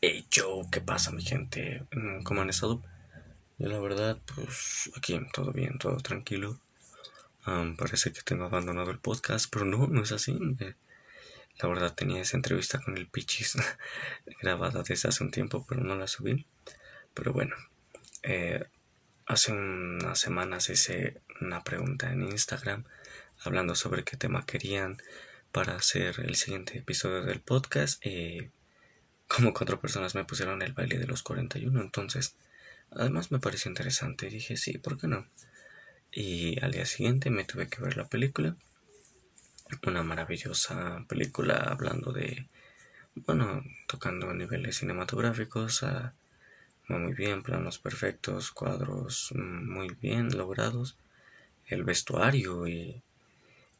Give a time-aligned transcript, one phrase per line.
[0.00, 1.84] Hey yo, ¿qué pasa mi gente?
[1.90, 2.80] Mm, ¿Cómo han estado?
[3.58, 6.60] Yo la verdad, pues aquí todo bien, todo tranquilo.
[7.76, 10.38] parece que tengo abandonado el podcast, pero no, no es así.
[10.60, 10.74] Eh,
[11.60, 13.56] la verdad tenía esa entrevista con el Pichis
[14.40, 16.46] grabada desde hace un tiempo, pero no la subí.
[17.12, 17.56] Pero bueno,
[18.22, 18.64] eh,
[19.26, 22.84] hace unas semanas hice una pregunta en Instagram
[23.42, 25.02] hablando sobre qué tema querían
[25.50, 28.06] para hacer el siguiente episodio del podcast.
[28.06, 28.52] Y
[29.28, 32.34] como cuatro personas me pusieron el baile de los 41, entonces
[32.90, 34.28] además me pareció interesante.
[34.30, 35.26] Dije, sí, ¿por qué no?
[36.10, 38.56] Y al día siguiente me tuve que ver la película.
[39.86, 42.46] Una maravillosa película hablando de,
[43.14, 46.14] bueno, tocando niveles cinematográficos, a,
[46.88, 50.96] muy bien, planos perfectos, cuadros muy bien logrados.
[51.66, 53.02] El vestuario y,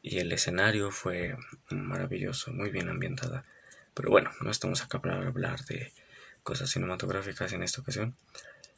[0.02, 1.36] y el escenario fue
[1.70, 3.46] maravilloso, muy bien ambientada.
[3.98, 5.92] Pero bueno, no estamos acá para hablar de
[6.44, 8.16] cosas cinematográficas en esta ocasión.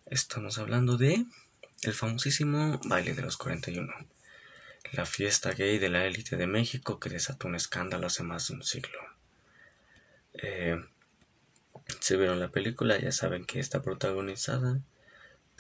[0.07, 1.27] Estamos hablando de
[1.83, 3.93] el famosísimo baile de los 41,
[4.93, 8.55] la fiesta gay de la élite de México que desató un escándalo hace más de
[8.55, 8.99] un siglo.
[10.33, 10.83] Eh,
[12.01, 14.81] si vieron la película ya saben que está protagonizada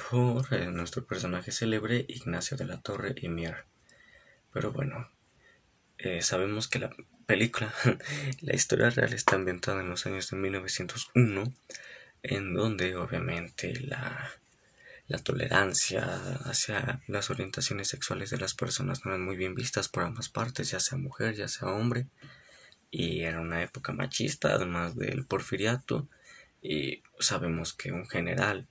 [0.08, 3.66] por eh, nuestro personaje célebre Ignacio de la Torre y Mier.
[4.54, 5.10] Pero bueno,
[5.98, 6.96] eh, sabemos que la
[7.30, 7.72] película,
[8.40, 11.54] la historia real está ambientada en los años de 1901,
[12.24, 14.32] en donde obviamente la,
[15.06, 16.02] la tolerancia
[16.44, 20.72] hacia las orientaciones sexuales de las personas no eran muy bien vistas por ambas partes,
[20.72, 22.08] ya sea mujer, ya sea hombre,
[22.90, 26.08] y era una época machista, además del porfiriato,
[26.60, 28.66] y sabemos que un general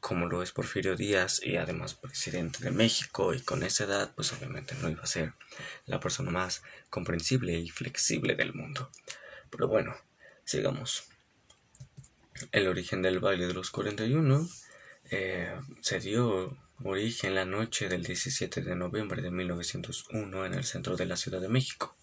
[0.00, 4.32] como lo es Porfirio Díaz y además presidente de México y con esa edad pues
[4.32, 5.34] obviamente no iba a ser
[5.86, 8.90] la persona más comprensible y flexible del mundo.
[9.50, 9.94] Pero bueno,
[10.44, 11.04] sigamos.
[12.52, 14.48] El origen del baile de los 41
[15.10, 20.96] eh, se dio origen la noche del 17 de noviembre de 1901 en el centro
[20.96, 21.96] de la Ciudad de México.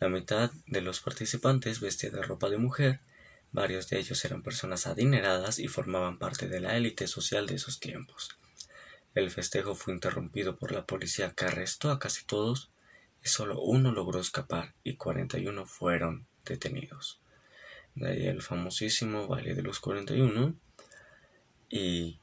[0.00, 3.00] La mitad de los participantes vestía de ropa de mujer
[3.54, 7.78] Varios de ellos eran personas adineradas y formaban parte de la élite social de esos
[7.78, 8.30] tiempos.
[9.14, 12.72] El festejo fue interrumpido por la policía que arrestó a casi todos
[13.24, 17.20] y solo uno logró escapar y 41 fueron detenidos.
[17.94, 20.56] De ahí el famosísimo baile de los 41
[21.70, 22.18] y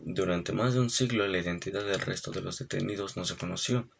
[0.00, 3.90] durante más de un siglo la identidad del resto de los detenidos no se conoció,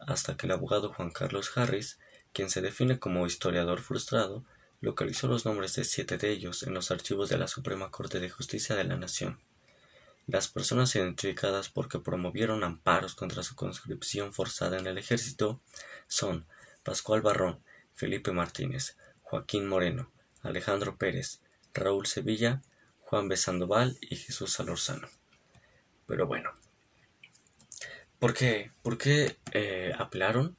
[0.00, 2.00] hasta que el abogado Juan Carlos Harris,
[2.32, 4.44] quien se define como historiador frustrado,
[4.84, 8.28] localizó los nombres de siete de ellos en los archivos de la Suprema Corte de
[8.28, 9.40] Justicia de la Nación.
[10.26, 15.62] Las personas identificadas porque promovieron amparos contra su conscripción forzada en el ejército
[16.06, 16.46] son
[16.82, 17.60] Pascual Barrón,
[17.94, 20.12] Felipe Martínez, Joaquín Moreno,
[20.42, 21.40] Alejandro Pérez,
[21.72, 22.60] Raúl Sevilla,
[23.00, 23.38] Juan B.
[23.38, 25.08] Sandoval y Jesús Salorzano.
[26.06, 26.52] Pero bueno,
[28.18, 30.58] ¿por qué, ¿Por qué eh, apelaron?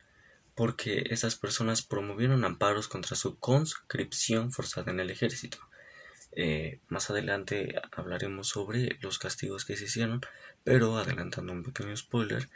[0.55, 5.57] Porque esas personas promovieron amparos contra su conscripción forzada en el ejército.
[6.31, 10.21] Eh, más adelante hablaremos sobre los castigos que se hicieron,
[10.63, 12.49] pero adelantando un pequeño spoiler,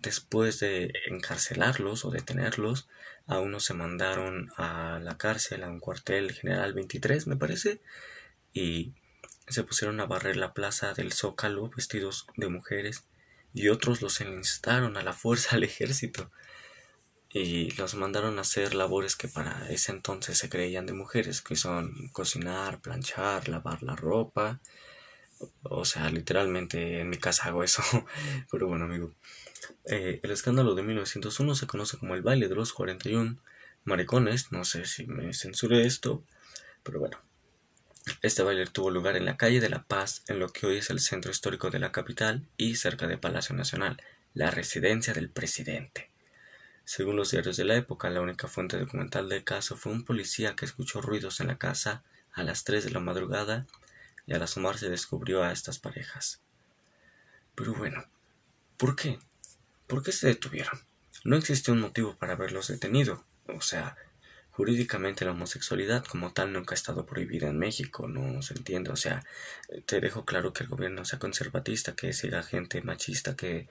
[0.00, 2.88] después de encarcelarlos o detenerlos,
[3.26, 7.80] a unos se mandaron a la cárcel, a un cuartel general 23, me parece,
[8.52, 8.94] y
[9.48, 13.04] se pusieron a barrer la plaza del Zócalo vestidos de mujeres,
[13.52, 16.30] y otros los enlistaron a la fuerza al ejército
[17.30, 21.56] y los mandaron a hacer labores que para ese entonces se creían de mujeres, que
[21.56, 24.60] son cocinar, planchar, lavar la ropa.
[25.62, 27.82] O sea, literalmente en mi casa hago eso.
[28.50, 29.14] Pero bueno, amigo.
[29.84, 33.38] Eh, el escándalo de 1901 se conoce como el baile de los 41
[33.84, 34.50] maricones.
[34.52, 36.24] No sé si me censuré esto,
[36.82, 37.20] pero bueno.
[38.22, 40.90] Este baile tuvo lugar en la calle de La Paz, en lo que hoy es
[40.90, 44.02] el centro histórico de la capital y cerca de Palacio Nacional,
[44.32, 46.10] la residencia del presidente.
[46.88, 50.56] Según los diarios de la época, la única fuente documental del caso fue un policía
[50.56, 53.66] que escuchó ruidos en la casa a las tres de la madrugada
[54.26, 56.40] y al asomarse descubrió a estas parejas.
[57.54, 58.06] Pero bueno,
[58.78, 59.18] ¿por qué?
[59.86, 60.80] ¿Por qué se detuvieron?
[61.24, 63.22] No existe un motivo para haberlos detenido.
[63.48, 63.98] O sea,
[64.52, 68.88] jurídicamente la homosexualidad como tal nunca ha estado prohibida en México, no se entiende.
[68.88, 69.26] O sea,
[69.84, 73.68] te dejo claro que el gobierno sea conservatista, que siga gente machista, que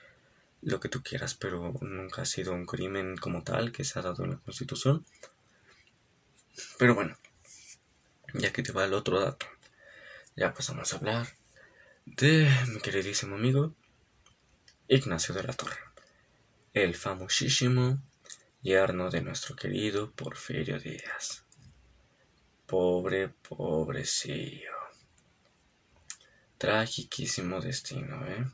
[0.62, 4.01] lo que tú quieras, pero nunca ha sido un crimen como tal que se ha
[4.01, 5.06] dado en la Constitución.
[6.77, 7.18] Pero bueno,
[8.33, 9.45] ya que te va el otro dato,
[10.36, 11.27] ya pasamos a hablar
[12.06, 13.75] de mi queridísimo amigo
[14.88, 15.77] Ignacio de la Torre,
[16.74, 18.01] el famosísimo
[18.62, 21.44] yerno de nuestro querido Porfirio Díaz.
[22.65, 24.74] Pobre, pobrecillo.
[26.57, 28.45] Tragiquísimo destino, ¿eh?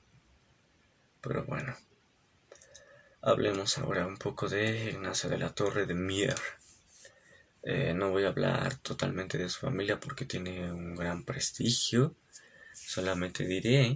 [1.22, 1.76] Pero bueno.
[3.26, 6.36] Hablemos ahora un poco de Ignacio de la Torre de Mier.
[7.64, 12.18] Eh, no voy a hablar totalmente de su familia porque tiene un gran prestigio.
[12.74, 13.96] Solamente diré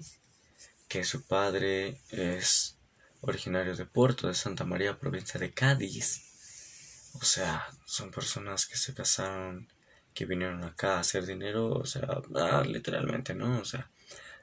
[0.88, 2.78] que su padre es
[3.20, 7.12] originario de Puerto de Santa María, provincia de Cádiz.
[7.16, 9.68] O sea, son personas que se casaron,
[10.14, 13.60] que vinieron acá a hacer dinero, o sea, ah, literalmente, ¿no?
[13.60, 13.92] O sea,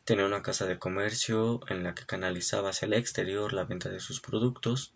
[0.04, 4.00] tenía una casa de comercio en la que canalizaba hacia el exterior la venta de
[4.00, 4.94] sus productos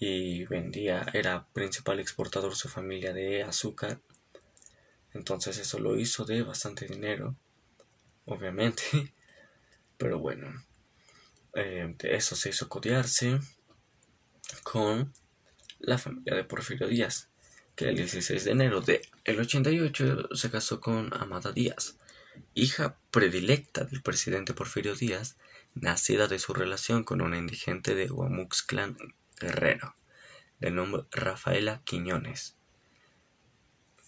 [0.00, 4.00] y vendía, era principal exportador su familia de azúcar.
[5.12, 7.36] Entonces eso lo hizo de bastante dinero,
[8.24, 8.82] obviamente.
[9.98, 10.64] Pero bueno,
[11.54, 13.40] eh, de eso se hizo codearse
[14.62, 15.12] con
[15.80, 17.28] la familia de Porfirio Díaz,
[17.74, 19.02] que el 16 de enero del
[19.40, 21.96] 88 se casó con Amada Díaz,
[22.54, 25.36] hija predilecta del presidente Porfirio Díaz,
[25.74, 28.96] nacida de su relación con una indigente de Guamuxclan
[29.40, 29.94] Guerrero,
[30.60, 32.56] de nombre Rafaela Quiñones.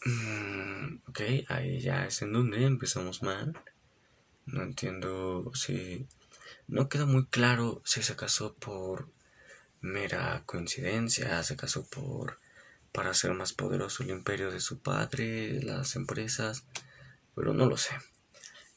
[0.05, 3.59] Mm, ok, ahí ya es en donde empezamos mal.
[4.47, 6.07] No entiendo si...
[6.67, 9.09] No queda muy claro si se casó por
[9.81, 12.39] mera coincidencia, se casó por
[12.93, 16.65] para hacer más poderoso el imperio de su padre, las empresas,
[17.35, 17.95] pero no lo sé.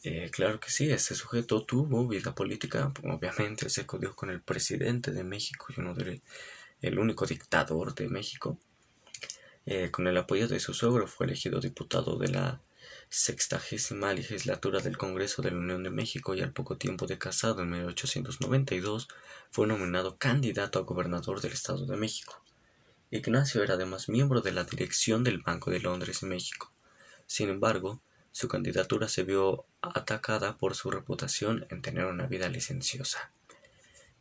[0.03, 5.11] Eh, claro que sí, este sujeto tuvo vida política, obviamente se codió con el presidente
[5.11, 6.21] de México y uno de
[6.81, 8.57] el único dictador de México.
[9.65, 12.61] Eh, con el apoyo de su suegro fue elegido diputado de la
[13.07, 17.61] sextagésima legislatura del Congreso de la Unión de México y al poco tiempo de casado
[17.61, 19.07] en 1892
[19.51, 22.43] fue nominado candidato a gobernador del Estado de México.
[23.09, 26.73] Ignacio era además miembro de la dirección del Banco de Londres México.
[27.25, 28.01] Sin embargo,
[28.33, 33.31] su candidatura se vio atacada por su reputación en tener una vida licenciosa.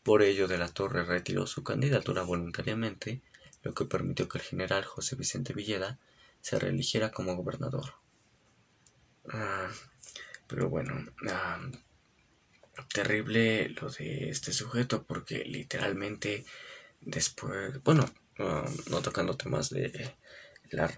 [0.02, 3.22] Por ello de la Torre retiró su candidatura voluntariamente,
[3.62, 5.98] lo que permitió que el general José Vicente Villeda
[6.42, 7.94] se reeligiera como gobernador.
[9.30, 9.70] Ah,
[10.46, 11.60] pero bueno, ah,
[12.92, 16.44] terrible lo de este sujeto porque literalmente
[17.00, 18.04] después, bueno,
[18.40, 20.14] ah, no tocando temas de
[20.70, 20.92] la,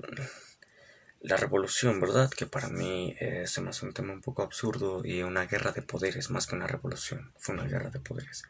[1.24, 2.30] la revolución, ¿verdad?
[2.30, 6.30] Que para mí es más un tema un poco absurdo y una guerra de poderes
[6.30, 8.44] más que una revolución, fue una guerra de poderes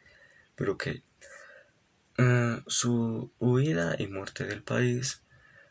[0.55, 1.03] pero que
[2.19, 5.23] mm, su huida y muerte del país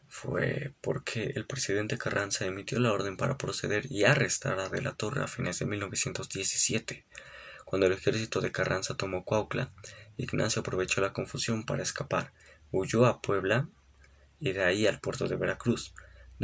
[0.08, 4.94] fue porque el presidente Carranza emitió la orden para proceder y arrestar a De la
[4.94, 7.06] Torre a fines de 1917.
[7.66, 9.72] Cuando el ejército de Carranza tomó Cuautla,
[10.18, 12.32] Ignacio aprovechó la confusión para escapar,
[12.72, 13.68] huyó a Puebla
[14.40, 15.96] y de ahí al puerto de Veracruz,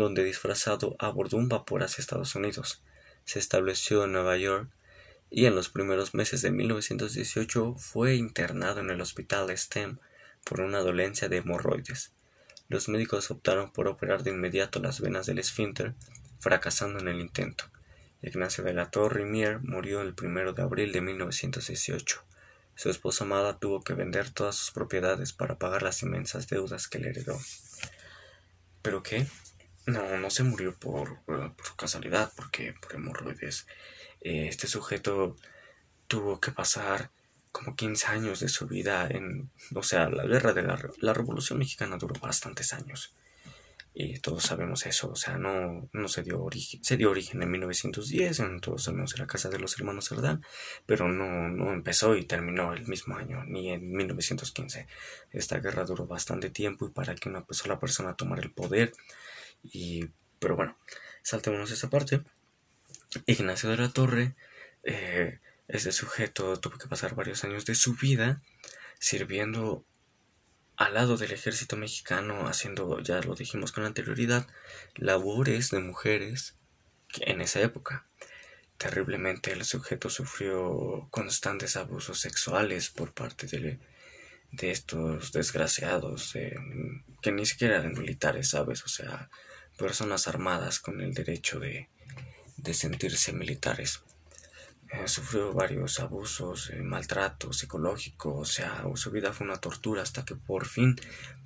[0.04, 2.82] donde disfrazado abordó un vapor hacia Estados Unidos.
[3.26, 4.70] Se estableció en Nueva York
[5.30, 9.98] y en los primeros meses de 1918 fue internado en el hospital STEM
[10.44, 12.12] por una dolencia de hemorroides.
[12.68, 15.94] Los médicos optaron por operar de inmediato las venas del esfínter,
[16.40, 17.66] fracasando en el intento.
[18.22, 22.24] Ignacio de la Torre Mier murió el primero de abril de 1918.
[22.76, 27.00] Su esposa amada tuvo que vender todas sus propiedades para pagar las inmensas deudas que
[27.00, 27.40] le heredó.
[28.82, 29.28] ¿Pero qué?
[29.90, 33.66] No, no se murió por, por casualidad, porque por hemorroides
[34.22, 35.36] eh, este sujeto
[36.08, 37.12] tuvo que pasar
[37.52, 41.60] como 15 años de su vida en, o sea, la guerra de la, la Revolución
[41.60, 43.14] Mexicana duró bastantes años.
[43.94, 47.52] Y todos sabemos eso, o sea, no, no se dio origen, se dio origen en
[47.52, 50.46] 1910, en, todos sabemos en la casa de los hermanos Cerdán,
[50.86, 54.88] pero no, no empezó y terminó el mismo año, ni en 1915.
[55.32, 58.94] Esta guerra duró bastante tiempo y para que una sola persona tomara el poder,
[59.64, 60.78] y, pero bueno,
[61.22, 62.22] saltémonos esa parte.
[63.26, 64.36] Ignacio de la Torre,
[64.84, 68.42] eh, este sujeto tuvo que pasar varios años de su vida
[69.00, 69.86] sirviendo
[70.76, 74.48] al lado del ejército mexicano, haciendo, ya lo dijimos con anterioridad,
[74.96, 76.58] labores de mujeres
[77.20, 78.06] en esa época.
[78.78, 83.80] Terriblemente el sujeto sufrió constantes abusos sexuales por parte de,
[84.52, 86.34] de estos desgraciados,
[87.22, 88.84] que ni siquiera eran militares, ¿sabes?
[88.86, 89.30] O sea,
[89.80, 91.88] personas armadas con el derecho de,
[92.58, 94.02] de sentirse militares.
[94.92, 100.26] Eh, sufrió varios abusos, eh, maltrato psicológico, o sea, su vida fue una tortura hasta
[100.26, 100.96] que por fin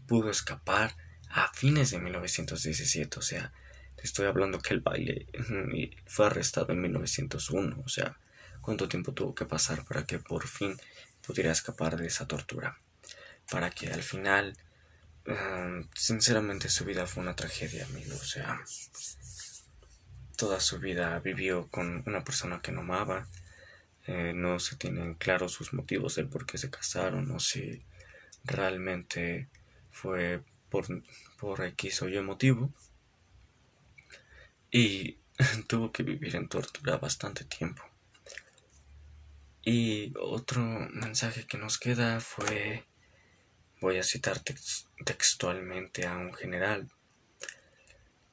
[0.07, 0.95] pudo escapar
[1.29, 3.51] a fines de 1917, o sea,
[3.97, 5.27] estoy hablando que el baile
[6.05, 8.17] fue arrestado en 1901, o sea,
[8.61, 10.77] cuánto tiempo tuvo que pasar para que por fin
[11.25, 12.79] pudiera escapar de esa tortura,
[13.51, 14.57] para que al final,
[15.25, 18.61] eh, sinceramente su vida fue una tragedia, amigo, o sea,
[20.35, 23.27] toda su vida vivió con una persona que no amaba.
[24.05, 27.85] Eh, no se tienen claros sus motivos del por qué se casaron o si
[28.43, 29.47] realmente
[29.91, 30.85] fue por,
[31.39, 32.73] por X o Y motivo.
[34.71, 35.19] Y
[35.67, 37.83] tuvo que vivir en tortura bastante tiempo.
[39.65, 40.61] Y otro
[40.91, 42.85] mensaje que nos queda fue,
[43.83, 46.89] voy a citar textualmente a un general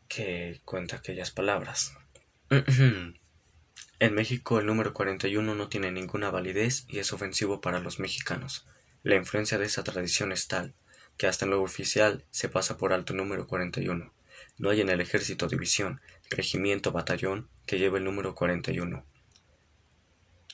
[0.06, 1.92] que cuenta aquellas palabras.
[2.50, 8.64] en México el número 41 no tiene ninguna validez y es ofensivo para los mexicanos.
[9.02, 10.72] La influencia de esa tradición es tal
[11.16, 14.14] que hasta en lo oficial se pasa por alto el número 41.
[14.58, 19.04] No hay en el ejército división, regimiento, batallón que lleve el número 41.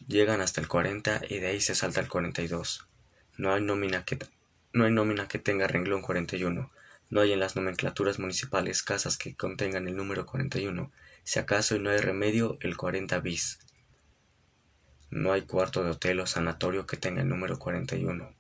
[0.08, 2.88] Llegan hasta el 40 y de ahí se salta el 42.
[3.36, 4.18] No hay nómina que,
[4.76, 6.70] no hay nómina que tenga renglón 41.
[7.08, 10.92] No hay en las nomenclaturas municipales casas que contengan el número 41.
[11.24, 13.58] Si acaso y no hay remedio, el 40 bis.
[15.08, 18.34] No hay cuarto de hotel o sanatorio que tenga el número 41.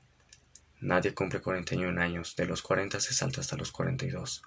[0.82, 2.36] Nadie cumple 41 años.
[2.36, 4.42] De los 40 se salta hasta los 42.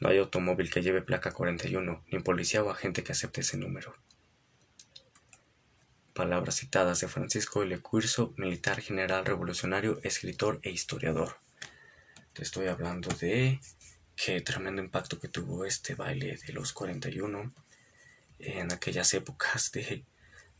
[0.00, 3.94] No hay automóvil que lleve placa 41, ni policía o agente que acepte ese número
[6.20, 7.80] palabras citadas de Francisco L.
[7.80, 11.38] Curso, militar general revolucionario, escritor e historiador.
[12.34, 13.58] Te estoy hablando de
[14.16, 17.54] qué tremendo impacto que tuvo este baile de los 41
[18.38, 20.04] en aquellas épocas de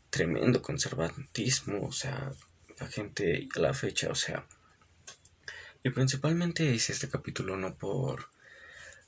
[0.09, 2.31] tremendo conservatismo, o sea,
[2.79, 4.47] la gente a la fecha, o sea,
[5.83, 8.31] y principalmente hice este capítulo no por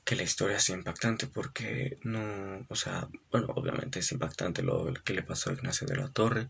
[0.04, 5.14] que la historia sea impactante porque no, o sea, bueno, obviamente es impactante lo que
[5.14, 6.48] le pasó a Ignacio de la Torre,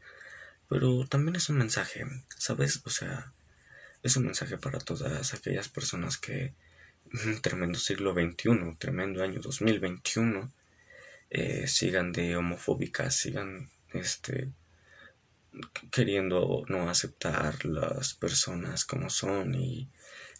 [0.69, 2.05] pero también es un mensaje,
[2.37, 2.83] ¿sabes?
[2.85, 3.33] O sea,
[4.03, 6.55] es un mensaje para todas aquellas personas que
[7.43, 10.53] tremendo siglo XXI, tremendo año 2021,
[11.31, 14.51] eh, sigan de homofóbicas, sigan este
[15.93, 19.89] queriendo no aceptar las personas como son y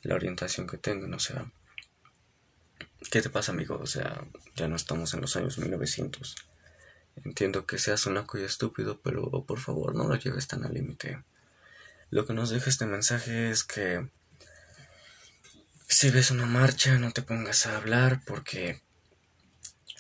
[0.03, 1.51] la orientación que tengan, o sea,
[3.11, 3.79] ¿Qué te pasa, amigo?
[3.81, 4.25] O sea,
[4.57, 6.37] ya no estamos en los años 1900.
[7.25, 11.23] Entiendo que seas un y estúpido, pero por favor no lo lleves tan al límite.
[12.11, 14.09] Lo que nos deja este mensaje es que
[15.89, 18.81] si ves una marcha no te pongas a hablar porque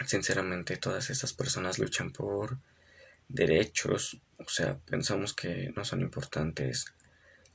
[0.06, 2.58] sinceramente todas estas personas luchan por
[3.28, 6.86] derechos, o sea, pensamos que no son importantes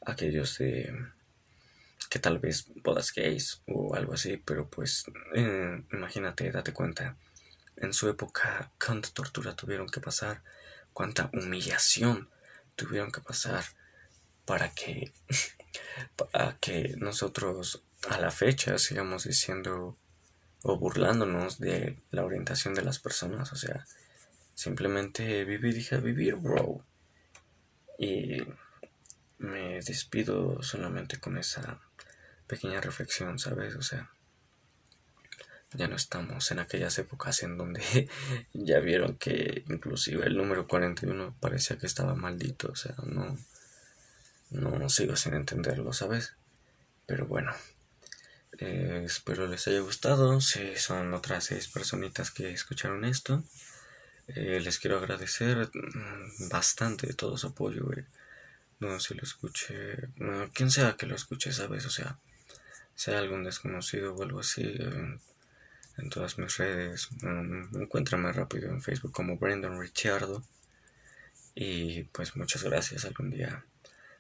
[0.06, 0.94] aquellos de
[2.10, 7.16] que tal vez bodas gays o algo así, pero pues eh, imagínate, date cuenta,
[7.78, 10.44] en su época cuánta tortura tuvieron que pasar,
[10.92, 12.30] cuánta humillación
[12.76, 13.64] tuvieron que pasar
[14.46, 15.14] para que
[16.18, 19.98] para que nosotros a la fecha sigamos diciendo
[20.64, 23.86] o burlándonos de la orientación de las personas, o sea,
[24.56, 26.84] simplemente vivir, dije vivir, bro.
[27.98, 28.42] Y
[29.38, 31.80] me despido solamente con esa
[32.50, 33.76] pequeña reflexión, ¿sabes?
[33.76, 34.10] O sea,
[35.74, 38.10] ya no estamos en aquellas épocas en donde
[38.54, 43.38] ya vieron que inclusive el número 41 parecía que estaba maldito, o sea, no,
[44.50, 46.34] no sigo sin entenderlo, ¿sabes?
[47.06, 47.54] Pero bueno,
[48.58, 53.44] eh, espero les haya gustado, si son otras seis personitas que escucharon esto,
[54.28, 57.90] eh, les quiero agradecer mm, bastante todo su apoyo,
[58.80, 61.86] No, si lo escuché, no, quien sea que lo escuche, ¿sabes?
[61.86, 62.18] O sea,
[63.00, 69.14] sea algún desconocido o algo así, en, todas mis redes, um, encuéntrame rápido en Facebook
[69.14, 70.44] como Brandon Richardo.
[71.56, 73.64] Y pues muchas gracias, algún día,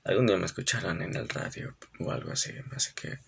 [0.05, 3.19] algún día me escucharán en el radio o algo así, así que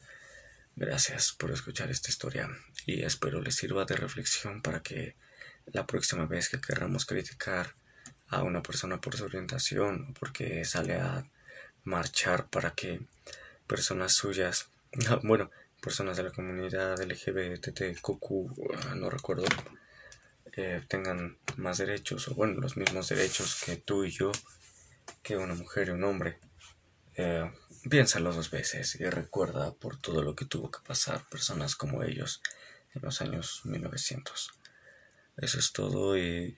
[0.78, 2.50] gracias por escuchar esta historia.
[2.86, 5.18] Y espero les sirva de reflexión para que
[5.66, 7.76] la próxima vez que queramos criticar
[8.30, 11.26] a una persona por su orientación o porque sale a
[11.84, 13.02] marchar para que
[13.68, 14.72] personas suyas
[15.24, 15.50] bueno,
[15.82, 18.08] personas de la comunidad LGBTQ,
[18.76, 19.46] ah, no recuerdo,
[20.54, 24.32] eh, tengan más derechos, o bueno, los mismos derechos que tú y yo,
[25.24, 26.40] que una mujer y un hombre.
[27.16, 27.52] Eh,
[27.90, 32.42] piénsalo dos veces y recuerda por todo lo que tuvo que pasar personas como ellos
[32.94, 34.52] en los años 1900.
[35.38, 36.58] Eso es todo y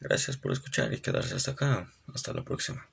[0.00, 1.92] gracias por escuchar y quedarse hasta acá.
[2.12, 2.88] Hasta la próxima.